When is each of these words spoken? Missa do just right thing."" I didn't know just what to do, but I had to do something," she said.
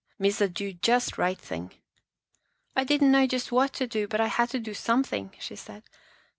Missa 0.17 0.49
do 0.49 0.73
just 0.73 1.19
right 1.19 1.37
thing."" 1.37 1.73
I 2.75 2.83
didn't 2.83 3.11
know 3.11 3.27
just 3.27 3.51
what 3.51 3.71
to 3.73 3.85
do, 3.85 4.07
but 4.07 4.19
I 4.19 4.29
had 4.29 4.49
to 4.49 4.59
do 4.59 4.73
something," 4.73 5.35
she 5.37 5.55
said. 5.55 5.83